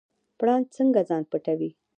پړانګ 0.37 0.65
څنګه 0.75 1.01
ځان 1.09 1.23
پټوي؟ 1.31 1.69